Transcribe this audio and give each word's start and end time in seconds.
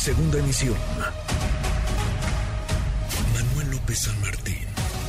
Segunda 0.00 0.38
emisión. 0.38 0.78
Manuel 3.34 3.70
López 3.70 3.98
San 3.98 4.18
Martín, 4.22 4.66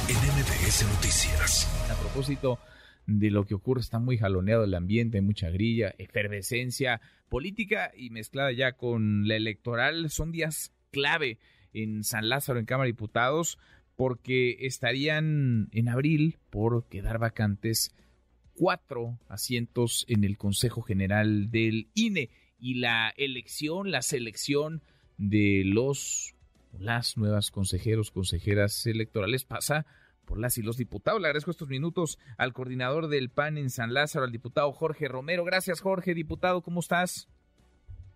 en 0.09 0.17
MBS 0.17 0.83
Noticias. 0.83 1.89
A 1.89 1.97
propósito 1.97 2.59
de 3.07 3.31
lo 3.31 3.45
que 3.45 3.53
ocurre, 3.53 3.79
está 3.79 3.99
muy 3.99 4.17
jaloneado 4.17 4.65
el 4.65 4.73
ambiente, 4.73 5.21
mucha 5.21 5.49
grilla, 5.49 5.95
efervescencia 5.97 6.99
política 7.29 7.93
y 7.95 8.09
mezclada 8.09 8.51
ya 8.51 8.73
con 8.73 9.29
la 9.29 9.37
electoral. 9.37 10.09
Son 10.09 10.33
días 10.33 10.73
clave 10.91 11.39
en 11.71 12.03
San 12.03 12.27
Lázaro, 12.27 12.59
en 12.59 12.65
Cámara 12.65 12.87
de 12.87 12.91
Diputados, 12.91 13.59
porque 13.95 14.57
estarían 14.59 15.69
en 15.71 15.87
abril 15.87 16.37
por 16.49 16.89
quedar 16.89 17.17
vacantes 17.17 17.95
cuatro 18.55 19.17
asientos 19.29 20.03
en 20.09 20.25
el 20.25 20.37
Consejo 20.37 20.81
General 20.81 21.49
del 21.49 21.87
INE 21.93 22.29
y 22.61 22.75
la 22.75 23.13
elección, 23.17 23.91
la 23.91 24.01
selección 24.01 24.81
de 25.17 25.63
los 25.65 26.35
las 26.79 27.17
nuevas 27.17 27.51
consejeros, 27.51 28.11
consejeras 28.11 28.85
electorales 28.85 29.43
pasa 29.43 29.85
por 30.25 30.39
las 30.39 30.57
y 30.57 30.61
los 30.61 30.77
diputados. 30.77 31.19
Le 31.19 31.27
agradezco 31.27 31.51
estos 31.51 31.67
minutos 31.67 32.17
al 32.37 32.53
coordinador 32.53 33.09
del 33.09 33.29
PAN 33.29 33.57
en 33.57 33.69
San 33.69 33.93
Lázaro, 33.93 34.23
al 34.23 34.31
diputado 34.31 34.71
Jorge 34.71 35.07
Romero. 35.07 35.43
Gracias, 35.43 35.81
Jorge, 35.81 36.13
diputado, 36.13 36.61
¿cómo 36.61 36.79
estás? 36.79 37.27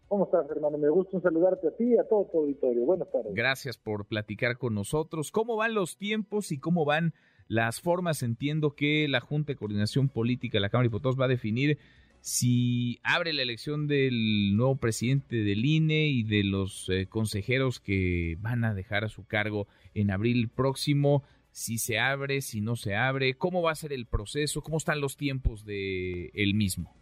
¿Cómo 0.08 0.26
estás, 0.26 0.50
hermano? 0.50 0.77
Me 0.77 0.90
gusta 0.90 1.20
saludarte 1.20 1.68
a 1.68 1.72
ti 1.72 1.96
y 1.96 1.98
a 1.98 2.08
todo 2.08 2.30
tu 2.32 2.38
auditorio. 2.40 2.86
Buenas 2.86 3.12
tardes. 3.12 3.34
Gracias 3.34 3.77
por 3.77 4.05
platicar 4.05 4.58
con 4.58 4.76
nosotros. 4.76 5.32
¿Cómo 5.32 5.58
van 5.58 5.74
los 5.74 5.98
tiempos 5.98 6.52
y 6.52 6.60
cómo 6.60 6.86
van 6.86 7.14
las 7.48 7.82
formas? 7.82 8.22
Entiendo 8.22 8.76
que 8.76 9.08
la 9.10 9.20
Junta 9.20 9.54
de 9.54 9.58
Coordinación 9.58 10.08
Política 10.08 10.58
de 10.58 10.62
la 10.62 10.70
Cámara 10.70 10.84
de 10.84 10.90
Diputados 10.90 11.20
va 11.20 11.26
a 11.26 11.30
definir 11.30 11.80
si 12.26 12.98
abre 13.04 13.34
la 13.34 13.44
elección 13.44 13.86
del 13.86 14.58
nuevo 14.58 14.78
presidente 14.78 15.44
del 15.44 15.64
INE 15.64 16.08
y 16.08 16.24
de 16.24 16.44
los 16.44 16.90
eh, 16.90 17.06
consejeros 17.08 17.80
que 17.80 18.36
van 18.42 18.64
a 18.66 18.74
dejar 18.74 19.04
a 19.04 19.10
su 19.10 19.28
cargo 19.28 19.68
en 19.94 20.10
abril 20.10 20.49
próximo, 20.49 21.22
si 21.52 21.77
se 21.77 21.99
abre, 21.99 22.41
si 22.41 22.62
no 22.62 22.77
se 22.77 22.96
abre, 22.96 23.38
cómo 23.38 23.62
va 23.62 23.70
a 23.70 23.76
ser 23.76 23.94
el 23.94 24.08
proceso, 24.08 24.64
cómo 24.64 24.77
están 24.77 25.02
los 25.02 25.18
tiempos 25.18 25.66
de 25.66 26.32
el 26.34 26.55
mismo. 26.55 26.96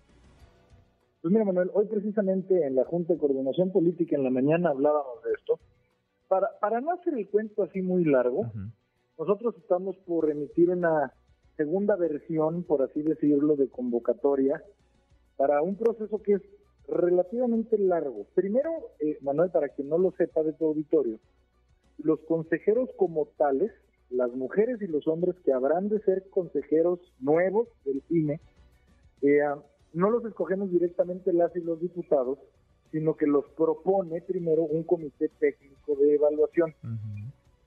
Pues 1.22 1.31
mira, 1.31 1.45
Manuel, 1.45 1.72
hoy 1.73 1.86
precisamente 1.86 2.67
en 2.67 2.75
la 2.75 2.84
Junta 2.84 3.14
de 3.14 3.19
Coordinación 3.19 3.72
Política 3.72 4.17
en 4.17 4.25
la 4.25 4.30
mañana 4.30 4.72
hablábamos 4.72 5.23
de 5.23 5.31
esto. 5.40 5.58
Para, 6.28 6.50
para 6.59 6.81
no 6.81 6.92
hacer 6.92 7.14
el 7.14 7.30
cuento 7.30 7.64
así 7.64 7.81
muy 7.81 8.03
largo, 8.03 8.52
nosotros 9.17 9.56
estamos 9.58 9.95
por 10.06 10.30
emitir 10.30 10.69
una 10.69 11.14
segunda 11.56 11.95
versión, 11.95 12.64
por 12.64 12.81
así 12.81 13.02
decirlo, 13.02 13.56
de 13.56 13.69
convocatoria 13.69 14.62
para 15.44 15.61
un 15.61 15.75
proceso 15.75 16.22
que 16.23 16.36
es 16.36 16.41
relativamente 16.88 17.77
largo. 17.77 18.25
Primero, 18.33 18.72
eh, 19.02 19.17
Manuel, 19.19 19.52
para 19.52 19.67
quien 19.67 19.89
no 19.89 19.97
lo 19.97 20.11
sepa 20.11 20.41
de 20.41 20.53
tu 20.53 20.67
auditorio, 20.67 21.19
los 21.97 22.22
consejeros 22.22 22.89
como 22.95 23.25
tales, 23.38 23.69
las 24.09 24.31
mujeres 24.31 24.81
y 24.81 24.88
los 24.88 25.05
hombres 25.05 25.35
que 25.44 25.52
habrán 25.52 25.89
de 25.89 26.00
ser 26.03 26.30
consejeros 26.30 27.02
nuevos 27.19 27.67
del 27.83 28.02
INE, 28.09 28.39
eh, 29.22 29.41
no 29.91 30.09
los 30.09 30.23
escogemos 30.23 30.72
directamente 30.72 31.33
las 31.33 31.53
y 31.57 31.59
los 31.59 31.81
diputados, 31.81 32.39
sino 32.94 33.17
que 33.17 33.28
los 33.28 33.44
propone 33.57 34.22
primero 34.22 34.63
un 34.63 34.83
comité 34.83 35.30
técnico 35.41 35.97
de 35.97 36.16
evaluación. 36.16 36.73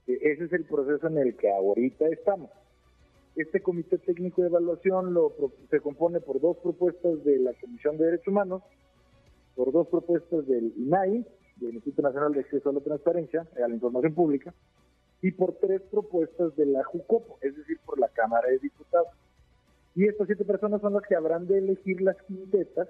Ese 0.06 0.44
es 0.44 0.52
el 0.55 0.64
proceso 0.64 1.08
en 1.08 1.18
el 1.18 1.36
que 1.36 1.52
ahorita 1.52 2.08
estamos. 2.08 2.48
Este 3.37 3.61
comité 3.61 3.98
técnico 3.98 4.41
de 4.41 4.48
evaluación 4.48 5.15
se 5.69 5.81
compone 5.81 6.20
por 6.20 6.41
dos 6.41 6.56
propuestas 6.56 7.23
de 7.23 7.39
la 7.39 7.53
Comisión 7.61 7.98
de 7.98 8.06
Derechos 8.06 8.29
Humanos, 8.29 8.62
por 9.55 9.73
dos 9.73 9.89
propuestas 9.89 10.47
del 10.47 10.73
INAI, 10.75 11.27
del 11.57 11.75
Instituto 11.75 12.01
Nacional 12.01 12.33
de 12.33 12.41
Acceso 12.41 12.70
a 12.70 12.73
la 12.73 12.81
Transparencia, 12.81 13.47
a 13.62 13.69
la 13.69 13.75
Información 13.75 14.14
Pública, 14.14 14.55
y 15.20 15.33
por 15.33 15.53
tres 15.57 15.83
propuestas 15.91 16.57
de 16.57 16.64
la 16.64 16.83
JUCOPO, 16.84 17.37
es 17.42 17.55
decir, 17.55 17.79
por 17.84 18.01
la 18.01 18.09
Cámara 18.09 18.48
de 18.48 18.59
Diputados. 18.59 19.08
Y 19.95 20.07
estas 20.07 20.29
siete 20.29 20.46
personas 20.46 20.80
son 20.80 20.95
las 20.95 21.02
que 21.02 21.14
habrán 21.14 21.46
de 21.46 21.58
elegir 21.58 22.01
las 22.01 22.17
quintetas, 22.23 22.89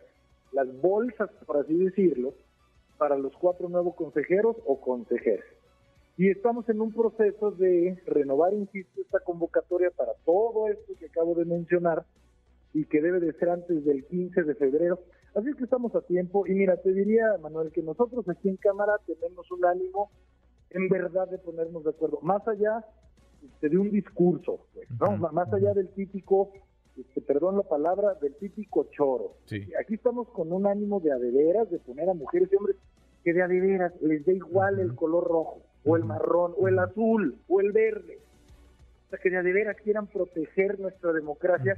las 0.52 0.68
bolsas, 0.80 1.28
por 1.44 1.56
así 1.56 1.76
decirlo, 1.76 2.34
para 2.98 3.18
los 3.18 3.36
cuatro 3.36 3.68
nuevos 3.68 3.96
consejeros 3.96 4.56
o 4.64 4.80
consejeras. 4.80 5.55
Y 6.18 6.30
estamos 6.30 6.66
en 6.70 6.80
un 6.80 6.92
proceso 6.92 7.50
de 7.50 8.02
renovar, 8.06 8.54
insisto, 8.54 9.02
esta 9.02 9.20
convocatoria 9.20 9.90
para 9.90 10.12
todo 10.24 10.68
esto 10.68 10.94
que 10.98 11.06
acabo 11.06 11.34
de 11.34 11.44
mencionar 11.44 12.06
y 12.72 12.86
que 12.86 13.02
debe 13.02 13.20
de 13.20 13.34
ser 13.34 13.50
antes 13.50 13.84
del 13.84 14.06
15 14.06 14.44
de 14.44 14.54
febrero. 14.54 15.00
Así 15.34 15.52
que 15.52 15.64
estamos 15.64 15.94
a 15.94 16.00
tiempo. 16.00 16.46
Y 16.46 16.54
mira, 16.54 16.78
te 16.78 16.94
diría, 16.94 17.36
Manuel, 17.42 17.70
que 17.70 17.82
nosotros 17.82 18.26
aquí 18.30 18.48
en 18.48 18.56
Cámara 18.56 18.94
tenemos 19.06 19.50
un 19.50 19.66
ánimo 19.66 20.10
en 20.70 20.88
verdad 20.88 21.28
de 21.28 21.36
ponernos 21.36 21.84
de 21.84 21.90
acuerdo, 21.90 22.18
más 22.22 22.46
allá 22.48 22.84
este, 23.44 23.68
de 23.68 23.76
un 23.76 23.90
discurso, 23.90 24.66
pues, 24.72 24.88
¿no? 24.98 25.16
Más 25.32 25.52
allá 25.52 25.74
del 25.74 25.90
típico, 25.90 26.50
este, 26.96 27.20
perdón 27.20 27.58
la 27.58 27.62
palabra, 27.62 28.14
del 28.14 28.34
típico 28.36 28.84
choro. 28.90 29.36
Aquí 29.78 29.94
estamos 29.94 30.28
con 30.30 30.50
un 30.50 30.66
ánimo 30.66 30.98
de 31.00 31.12
adeveras, 31.12 31.70
de 31.70 31.78
poner 31.78 32.08
a 32.08 32.14
mujeres 32.14 32.48
y 32.50 32.56
hombres 32.56 32.76
que 33.22 33.34
de 33.34 33.42
adeveras 33.42 33.92
les 34.00 34.24
dé 34.24 34.34
igual 34.34 34.80
el 34.80 34.94
color 34.94 35.24
rojo 35.24 35.65
o 35.86 35.96
el 35.96 36.04
marrón, 36.04 36.52
o 36.58 36.68
el 36.68 36.78
azul, 36.78 37.38
o 37.48 37.60
el 37.60 37.72
verde. 37.72 38.18
O 39.06 39.10
sea, 39.10 39.18
que 39.20 39.30
de 39.30 39.52
veras 39.52 39.76
quieran 39.82 40.08
proteger 40.08 40.80
nuestra 40.80 41.12
democracia. 41.12 41.76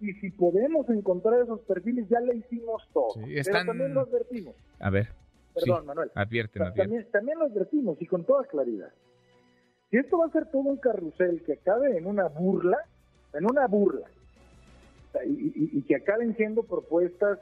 Y 0.00 0.12
si 0.14 0.30
podemos 0.30 0.88
encontrar 0.90 1.40
esos 1.40 1.60
perfiles, 1.60 2.08
ya 2.08 2.20
le 2.20 2.36
hicimos 2.36 2.82
todo. 2.92 3.14
Pero 3.14 3.64
también 3.64 3.94
lo 3.94 4.00
advertimos. 4.00 4.54
A 4.80 4.90
ver. 4.90 5.08
Perdón, 5.54 5.86
Manuel. 5.86 6.10
Advierte, 6.16 6.58
también, 6.58 7.06
también 7.12 7.38
lo 7.38 7.46
advertimos 7.46 7.96
y 8.02 8.06
con 8.06 8.24
toda 8.24 8.44
claridad. 8.44 8.92
Si 9.90 9.98
esto 9.98 10.18
va 10.18 10.26
a 10.26 10.30
ser 10.30 10.46
todo 10.46 10.62
un 10.62 10.78
carrusel 10.78 11.44
que 11.44 11.52
acabe 11.52 11.96
en 11.96 12.06
una 12.06 12.26
burla, 12.26 12.78
en 13.32 13.44
una 13.44 13.68
burla, 13.68 14.08
y, 15.24 15.78
y 15.78 15.82
que 15.82 15.94
acaben 15.94 16.36
siendo 16.36 16.64
propuestas 16.64 17.38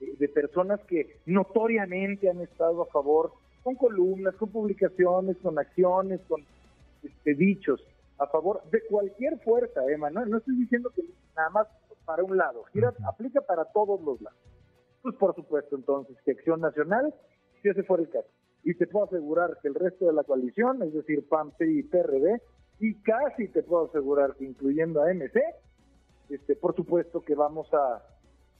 de 0.00 0.28
personas 0.28 0.80
que 0.84 1.16
notoriamente 1.24 2.28
han 2.28 2.42
estado 2.42 2.82
a 2.82 2.86
favor 2.86 3.32
con 3.66 3.74
columnas, 3.74 4.32
con 4.36 4.48
publicaciones, 4.50 5.36
con 5.38 5.58
acciones, 5.58 6.20
con 6.28 6.40
este, 7.02 7.34
dichos 7.34 7.84
a 8.16 8.28
favor 8.28 8.62
de 8.70 8.80
cualquier 8.88 9.40
fuerza, 9.40 9.80
Emma. 9.88 10.08
No, 10.08 10.24
no 10.24 10.38
estoy 10.38 10.54
diciendo 10.54 10.88
que 10.94 11.02
nada 11.36 11.50
más 11.50 11.66
para 12.04 12.22
un 12.22 12.36
lado, 12.36 12.62
gira, 12.72 12.94
aplica 13.08 13.40
para 13.40 13.64
todos 13.64 14.00
los 14.02 14.20
lados. 14.20 14.38
Pues 15.02 15.16
por 15.16 15.34
supuesto, 15.34 15.74
entonces, 15.74 16.16
que 16.24 16.30
Acción 16.30 16.60
Nacional, 16.60 17.12
si 17.60 17.68
ese 17.68 17.82
fuera 17.82 18.04
el 18.04 18.08
caso. 18.08 18.28
Y 18.62 18.74
te 18.74 18.86
puedo 18.86 19.06
asegurar 19.06 19.58
que 19.60 19.66
el 19.66 19.74
resto 19.74 20.06
de 20.06 20.12
la 20.12 20.22
coalición, 20.22 20.80
es 20.84 20.94
decir, 20.94 21.26
PAN, 21.28 21.50
PRI 21.58 21.80
y 21.80 21.82
PRD, 21.82 22.40
y 22.78 22.94
casi 23.02 23.48
te 23.48 23.64
puedo 23.64 23.86
asegurar 23.86 24.36
que 24.36 24.44
incluyendo 24.44 25.02
a 25.02 25.12
MC, 25.12 25.42
este, 26.30 26.54
por 26.54 26.76
supuesto 26.76 27.20
que 27.20 27.34
vamos 27.34 27.66
a, 27.74 28.00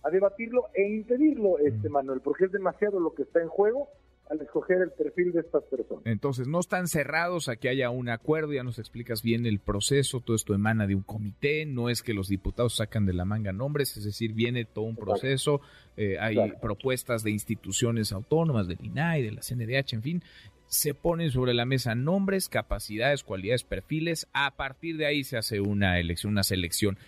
a 0.03 0.11
debatirlo 0.11 0.65
e 0.75 0.83
impedirlo, 0.83 1.59
este 1.59 1.89
Manuel, 1.89 2.22
porque 2.22 2.47
es 2.47 2.50
demasiado 2.50 2.99
lo 2.99 3.15
que 3.15 3.22
está 3.22 3.41
en 3.41 3.49
juego 3.49 3.89
al 4.28 4.41
escoger 4.41 4.82
el 4.82 4.91
perfil 4.91 5.32
de 5.32 5.41
estas 5.41 5.62
personas. 5.64 6.04
Entonces, 6.04 6.48
no 6.48 6.60
están 6.60 6.88
cerrados 6.88 7.48
a 7.48 7.56
que 7.56 7.69
haya 7.69 7.91
un 7.91 8.09
acuerdo, 8.09 8.53
ya 8.53 8.64
nos 8.64 8.78
explicas 8.78 9.22
bien 9.22 9.47
el 9.47 9.60
proceso, 9.60 10.20
todo 10.20 10.34
esto 10.34 10.54
emana 10.54 10.87
de 10.87 10.94
un 10.94 11.03
comité, 11.03 11.64
no 11.66 11.88
es 11.88 12.03
que 12.03 12.14
los 12.14 12.28
diputados 12.28 12.76
sacan 12.76 13.06
de 13.06 13.12
la 13.12 13.25
manga 13.25 13.53
nombres, 13.53 13.97
es 13.97 14.04
decir, 14.04 14.32
viene 14.32 14.65
todo 14.65 14.84
un 14.84 14.97
proceso, 14.97 15.60
eh, 15.97 16.19
hay 16.19 16.36
propuestas 16.60 17.22
de 17.22 17.31
instituciones 17.31 18.12
autónomas, 18.12 18.66
del 18.66 18.84
INAI, 18.84 19.22
de 19.22 19.32
la 19.32 19.42
CNDH, 19.42 19.94
en 19.94 20.03
fin, 20.03 20.22
se 20.66 20.94
ponen 20.94 21.31
sobre 21.31 21.54
la 21.54 21.65
mesa 21.65 21.94
nombres, 21.94 22.48
capacidades, 22.48 23.22
cualidades, 23.22 23.62
perfiles, 23.62 24.26
a 24.32 24.56
partir 24.56 24.97
de 24.97 25.06
ahí 25.06 25.22
se 25.22 25.36
hace 25.36 25.60
una 25.60 26.00
elección, 26.00 26.32
una 26.32 26.42
selección. 26.42 26.98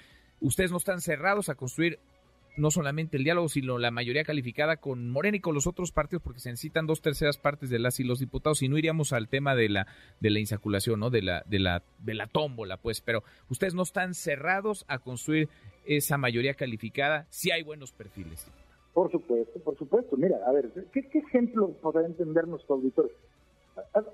Ustedes 0.40 0.70
no 0.70 0.76
están 0.76 1.00
cerrados 1.00 1.48
a 1.48 1.56
construir 1.56 1.98
no 2.58 2.70
solamente 2.70 3.16
el 3.16 3.24
diálogo, 3.24 3.48
sino 3.48 3.78
la 3.78 3.90
mayoría 3.90 4.24
calificada 4.24 4.76
con 4.76 5.10
Morena 5.10 5.36
y 5.36 5.40
con 5.40 5.54
los 5.54 5.66
otros 5.66 5.92
partidos, 5.92 6.22
porque 6.22 6.40
se 6.40 6.50
necesitan 6.50 6.86
dos 6.86 7.00
terceras 7.00 7.38
partes 7.38 7.70
de 7.70 7.78
las 7.78 8.00
y 8.00 8.04
los 8.04 8.18
diputados, 8.18 8.62
y 8.62 8.68
no 8.68 8.76
iríamos 8.76 9.12
al 9.12 9.28
tema 9.28 9.54
de 9.54 9.68
la, 9.68 9.86
de 10.20 10.30
la 10.30 10.40
insaculación, 10.40 11.00
¿no? 11.00 11.10
De 11.10 11.22
la, 11.22 11.42
de 11.46 11.58
la, 11.58 11.82
de 11.98 12.14
la 12.14 12.26
tómbola, 12.26 12.76
pues, 12.76 13.00
pero 13.00 13.22
ustedes 13.48 13.74
no 13.74 13.82
están 13.82 14.14
cerrados 14.14 14.84
a 14.88 14.98
construir 14.98 15.48
esa 15.86 16.18
mayoría 16.18 16.54
calificada 16.54 17.26
si 17.30 17.50
hay 17.50 17.62
buenos 17.62 17.92
perfiles. 17.92 18.46
Por 18.92 19.10
supuesto, 19.10 19.60
por 19.60 19.78
supuesto. 19.78 20.16
Mira, 20.16 20.38
a 20.46 20.52
ver, 20.52 20.70
¿qué, 20.92 21.08
ejemplo 21.18 21.72
podrá 21.80 22.04
entender 22.04 22.46
nuestro 22.46 22.74
auditor? 22.76 23.10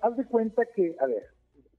haz 0.02 0.16
de 0.18 0.26
cuenta 0.26 0.62
que, 0.76 0.94
a 1.00 1.06
ver, 1.06 1.24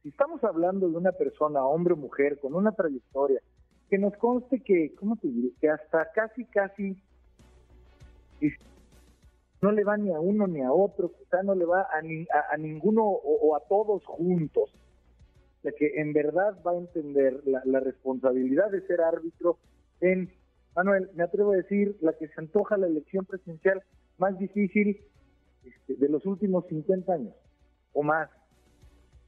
si 0.02 0.10
estamos 0.10 0.44
hablando 0.44 0.90
de 0.90 0.98
una 0.98 1.12
persona, 1.12 1.64
hombre 1.66 1.94
o 1.94 1.98
mujer, 1.98 2.40
con 2.40 2.56
una 2.56 2.72
trayectoria, 2.72 3.42
que 3.90 3.98
nos 3.98 4.16
conste 4.18 4.62
que, 4.62 4.94
¿cómo 4.96 5.16
te 5.18 5.28
diré? 5.28 5.52
Que 5.60 5.70
hasta 5.70 6.12
casi, 6.14 6.46
casi 6.46 6.98
no 9.62 9.72
le 9.72 9.84
va 9.84 9.98
ni 9.98 10.12
a 10.12 10.20
uno 10.20 10.48
ni 10.48 10.62
a 10.62 10.72
otro, 10.72 11.12
quizá 11.18 11.42
no 11.44 11.56
le 11.56 11.66
va 11.66 11.82
a, 11.82 12.54
a, 12.54 12.58
ninguno 12.58 13.04
o, 13.04 13.56
a 13.56 13.62
todos 13.62 14.06
juntos. 14.06 14.72
Sea, 15.64 15.72
que 15.72 16.00
en 16.00 16.14
verdad 16.14 16.58
va 16.66 16.74
a 16.74 16.78
entender 16.78 17.42
la, 17.46 17.80
responsabilidad 17.80 18.70
de 18.70 18.86
ser 18.86 19.02
árbitro 19.02 19.58
en, 20.02 20.32
Manuel, 20.76 21.10
me 21.16 21.24
atrevo 21.24 21.54
a 21.54 21.58
decir, 21.58 21.98
la 22.02 22.14
que 22.14 22.28
se 22.28 22.34
antoja 22.38 22.78
la 22.78 22.88
elección 22.88 23.26
presidencial 23.26 23.82
más 24.18 24.38
difícil 24.38 25.02
este, 25.64 25.96
de 25.96 26.10
los 26.10 26.26
últimos 26.26 26.68
50 26.68 27.14
años 27.14 27.34
o 27.94 28.04
más. 28.04 28.30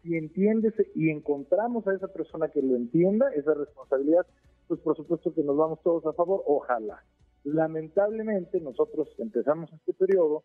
Si 0.03 0.15
entiendes 0.15 0.73
y 0.93 1.09
encontramos 1.09 1.87
a 1.87 1.95
esa 1.95 2.09
persona 2.09 2.49
que 2.49 2.61
lo 2.61 2.75
entienda, 2.75 3.31
esa 3.33 3.55
responsabilidad, 3.55 4.27
pues 4.67 4.79
por 4.81 4.95
supuesto 4.95 5.33
que 5.33 5.43
nos 5.43 5.57
vamos 5.57 5.81
todos 5.83 6.05
a 6.05 6.13
favor, 6.13 6.43
ojalá. 6.45 7.03
Lamentablemente 7.43 8.59
nosotros 8.59 9.07
empezamos 9.17 9.71
este 9.73 9.93
periodo 9.93 10.43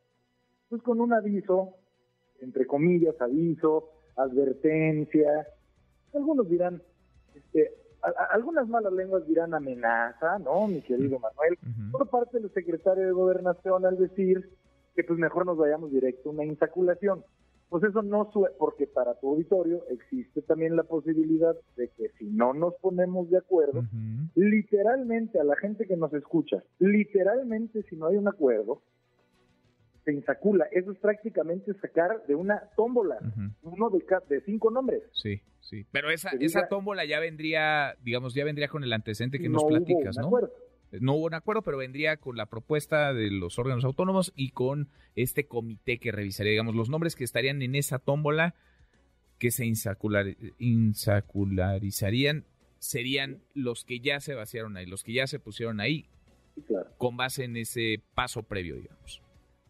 pues 0.68 0.82
con 0.82 1.00
un 1.00 1.12
aviso, 1.12 1.74
entre 2.40 2.66
comillas, 2.66 3.20
aviso, 3.20 3.90
advertencia, 4.16 5.46
algunos 6.14 6.48
dirán, 6.48 6.82
este, 7.34 7.72
algunas 8.30 8.68
malas 8.68 8.92
lenguas 8.92 9.26
dirán 9.26 9.54
amenaza, 9.54 10.38
¿no, 10.38 10.66
mi 10.66 10.80
querido 10.82 11.18
Manuel? 11.18 11.58
Por 11.90 12.08
parte 12.08 12.40
del 12.40 12.52
secretario 12.52 13.04
de 13.04 13.12
Gobernación 13.12 13.86
al 13.86 13.96
decir 13.98 14.50
que 14.94 15.04
pues 15.04 15.18
mejor 15.18 15.46
nos 15.46 15.56
vayamos 15.56 15.90
directo 15.90 16.28
a 16.28 16.32
una 16.32 16.44
insaculación. 16.44 17.24
Pues 17.72 17.84
eso 17.84 18.02
no 18.02 18.30
suele, 18.34 18.54
porque 18.58 18.86
para 18.86 19.14
tu 19.14 19.30
auditorio 19.30 19.82
existe 19.88 20.42
también 20.42 20.76
la 20.76 20.82
posibilidad 20.82 21.56
de 21.74 21.88
que 21.88 22.10
si 22.18 22.26
no 22.26 22.52
nos 22.52 22.74
ponemos 22.74 23.30
de 23.30 23.38
acuerdo, 23.38 23.82
literalmente 24.34 25.40
a 25.40 25.44
la 25.44 25.56
gente 25.56 25.86
que 25.86 25.96
nos 25.96 26.12
escucha, 26.12 26.62
literalmente 26.80 27.82
si 27.84 27.96
no 27.96 28.08
hay 28.08 28.18
un 28.18 28.28
acuerdo, 28.28 28.82
se 30.04 30.12
insacula. 30.12 30.66
Eso 30.70 30.92
es 30.92 30.98
prácticamente 30.98 31.72
sacar 31.80 32.26
de 32.26 32.34
una 32.34 32.62
tómbola 32.76 33.18
uno 33.62 33.88
de, 33.88 34.04
de 34.28 34.42
cinco 34.42 34.70
nombres. 34.70 35.04
Sí, 35.14 35.40
sí. 35.60 35.86
Pero 35.92 36.10
esa, 36.10 36.28
esa 36.40 36.68
tómbola 36.68 37.06
ya 37.06 37.20
vendría, 37.20 37.94
digamos, 38.02 38.34
ya 38.34 38.44
vendría 38.44 38.68
con 38.68 38.84
el 38.84 38.92
antecedente 38.92 39.38
que 39.38 39.48
nos 39.48 39.64
platicas, 39.64 40.18
¿no? 40.18 40.30
No 41.00 41.14
hubo 41.14 41.26
un 41.26 41.34
acuerdo, 41.34 41.62
pero 41.62 41.78
vendría 41.78 42.16
con 42.18 42.36
la 42.36 42.46
propuesta 42.46 43.14
de 43.14 43.30
los 43.30 43.58
órganos 43.58 43.84
autónomos 43.84 44.32
y 44.36 44.50
con 44.50 44.88
este 45.16 45.46
comité 45.46 45.98
que 45.98 46.12
revisaría, 46.12 46.50
digamos, 46.52 46.74
los 46.74 46.90
nombres 46.90 47.16
que 47.16 47.24
estarían 47.24 47.62
en 47.62 47.74
esa 47.74 47.98
tómbola 47.98 48.54
que 49.38 49.50
se 49.50 49.64
insacular, 49.64 50.36
insacularizarían 50.58 52.44
serían 52.78 53.42
los 53.54 53.84
que 53.84 54.00
ya 54.00 54.20
se 54.20 54.34
vaciaron 54.34 54.76
ahí, 54.76 54.86
los 54.86 55.04
que 55.04 55.12
ya 55.12 55.26
se 55.26 55.38
pusieron 55.38 55.80
ahí, 55.80 56.06
con 56.98 57.16
base 57.16 57.44
en 57.44 57.56
ese 57.56 58.02
paso 58.14 58.42
previo, 58.42 58.76
digamos. 58.76 59.22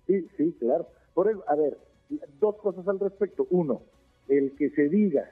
Sí, 0.07 0.27
sí, 0.37 0.57
claro. 0.59 0.89
Por 1.15 1.31
eso, 1.31 1.45
a 1.49 1.55
ver, 1.55 1.79
dos 2.41 2.57
cosas 2.57 2.89
al 2.89 2.99
respecto. 2.99 3.47
Uno, 3.51 3.83
el 4.29 4.53
que 4.57 4.71
se 4.71 4.89
diga 4.89 5.31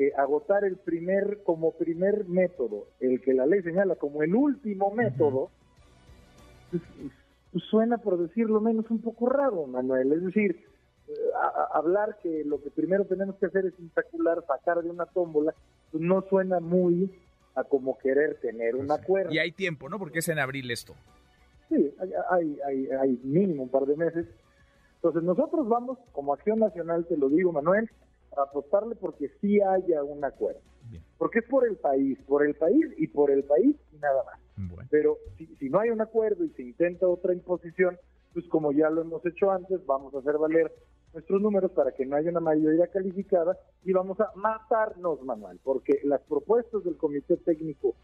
que 0.00 0.14
agotar 0.16 0.64
el 0.64 0.78
primer, 0.78 1.42
como 1.42 1.72
primer 1.72 2.24
método, 2.24 2.86
el 3.00 3.20
que 3.20 3.34
la 3.34 3.44
ley 3.44 3.60
señala 3.60 3.96
como 3.96 4.22
el 4.22 4.34
último 4.34 4.90
método, 4.94 5.50
pues, 6.70 6.82
pues, 7.52 7.64
suena, 7.64 7.98
por 7.98 8.16
decirlo 8.16 8.62
menos, 8.62 8.90
un 8.90 9.02
poco 9.02 9.28
raro, 9.28 9.66
Manuel. 9.66 10.10
Es 10.14 10.24
decir, 10.24 10.64
eh, 11.06 11.12
hablar 11.74 12.16
que 12.22 12.44
lo 12.46 12.62
que 12.62 12.70
primero 12.70 13.04
tenemos 13.04 13.36
que 13.36 13.44
hacer 13.44 13.66
es 13.66 13.78
insacular, 13.78 14.42
sacar 14.46 14.82
de 14.82 14.88
una 14.88 15.04
tómbola, 15.04 15.52
pues 15.92 16.02
no 16.02 16.24
suena 16.30 16.60
muy 16.60 17.14
a 17.54 17.64
como 17.64 17.98
querer 17.98 18.40
tener 18.40 18.76
un 18.76 18.90
acuerdo. 18.90 19.34
Y 19.34 19.38
hay 19.38 19.52
tiempo, 19.52 19.90
¿no? 19.90 19.98
Porque 19.98 20.20
es 20.20 20.28
en 20.30 20.38
abril 20.38 20.70
esto. 20.70 20.94
Sí, 21.68 21.94
hay, 22.30 22.58
hay, 22.66 22.88
hay, 22.88 23.20
mínimo 23.22 23.64
un 23.64 23.68
par 23.68 23.84
de 23.84 23.96
meses. 23.96 24.26
Entonces 24.94 25.22
nosotros 25.22 25.68
vamos, 25.68 25.98
como 26.12 26.32
Acción 26.32 26.58
Nacional, 26.58 27.04
te 27.04 27.18
lo 27.18 27.28
digo 27.28 27.52
Manuel, 27.52 27.90
apostarle 28.36 28.94
porque 28.96 29.30
sí 29.40 29.60
haya 29.60 30.02
un 30.04 30.24
acuerdo. 30.24 30.60
Porque 31.18 31.40
es 31.40 31.44
por 31.46 31.66
el 31.66 31.76
país, 31.76 32.18
por 32.26 32.44
el 32.44 32.54
país 32.54 32.84
y 32.96 33.06
por 33.06 33.30
el 33.30 33.44
país 33.44 33.76
y 33.92 33.96
nada 33.98 34.24
más. 34.24 34.40
Pero 34.90 35.18
si, 35.38 35.46
si 35.56 35.70
no 35.70 35.80
hay 35.80 35.90
un 35.90 36.00
acuerdo 36.00 36.44
y 36.44 36.50
se 36.50 36.62
intenta 36.62 37.06
otra 37.06 37.32
imposición, 37.32 37.96
pues 38.32 38.46
como 38.48 38.72
ya 38.72 38.90
lo 38.90 39.02
hemos 39.02 39.24
hecho 39.24 39.50
antes, 39.50 39.84
vamos 39.86 40.14
a 40.14 40.18
hacer 40.18 40.36
valer 40.38 40.72
nuestros 41.12 41.40
números 41.40 41.70
para 41.72 41.92
que 41.92 42.06
no 42.06 42.16
haya 42.16 42.30
una 42.30 42.40
mayoría 42.40 42.86
calificada 42.88 43.56
y 43.84 43.92
vamos 43.92 44.20
a 44.20 44.30
matarnos, 44.34 45.22
Manuel, 45.22 45.58
porque 45.62 46.00
las 46.04 46.20
propuestas 46.22 46.84
del 46.84 46.96
Comité 46.96 47.36
Técnico 47.38 47.94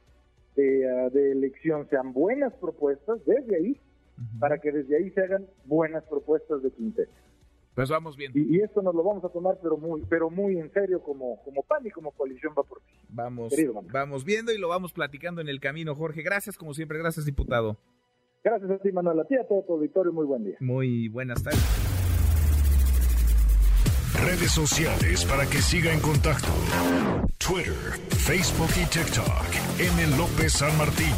Ah, 0.58 1.10
de, 1.12 1.32
elección 1.32 1.86
sean 1.90 2.14
buenas 2.14 2.52
propuestas 2.54 3.18
desde 3.26 3.56
ahí, 3.56 3.80
para 4.40 4.58
que 4.58 4.72
desde 4.72 4.96
ahí 4.96 5.10
se 5.10 5.20
hagan 5.20 5.46
buenas 5.66 6.02
propuestas 6.04 6.62
de 6.62 6.70
quinteto. 6.70 7.12
Pues 7.76 7.90
vamos 7.90 8.16
bien. 8.16 8.32
Y, 8.34 8.62
esto 8.62 8.80
nos 8.80 8.94
lo 8.94 9.04
vamos 9.04 9.22
a 9.22 9.28
tomar, 9.28 9.58
pero 9.62 9.76
muy, 9.76 10.02
pero 10.08 10.30
muy 10.30 10.58
en 10.58 10.72
serio 10.72 11.02
como, 11.02 11.42
como 11.44 11.62
PAN 11.62 11.86
y 11.86 11.90
como 11.90 12.10
coalición 12.10 12.54
va 12.58 12.62
por 12.62 12.80
ti. 12.80 12.94
Vamos, 13.10 13.52
vamos 13.92 14.24
viendo 14.24 14.50
y 14.50 14.56
lo 14.56 14.68
vamos 14.68 14.94
platicando 14.94 15.42
en 15.42 15.50
el 15.50 15.60
camino, 15.60 15.94
Jorge. 15.94 16.22
Gracias, 16.22 16.56
como 16.56 16.72
siempre. 16.72 16.98
Gracias, 16.98 17.26
diputado. 17.26 17.76
Gracias 18.42 18.70
a 18.70 18.78
ti, 18.78 18.90
Manuel. 18.92 19.20
A 19.20 19.24
ti, 19.26 19.36
a 19.36 19.46
todo 19.46 19.62
tu 19.62 19.74
auditorio. 19.74 20.10
Muy 20.10 20.24
buen 20.24 20.44
día. 20.44 20.56
Muy 20.58 21.08
buenas 21.08 21.42
tardes. 21.42 21.60
Redes 24.24 24.52
sociales 24.52 25.26
para 25.26 25.44
que 25.44 25.58
siga 25.58 25.92
en 25.92 26.00
contacto: 26.00 26.48
Twitter, 27.36 28.00
Facebook 28.08 28.70
y 28.80 28.86
TikTok. 28.88 29.52
M. 29.78 30.16
López 30.16 30.54
San 30.54 30.74
Martín. 30.78 31.12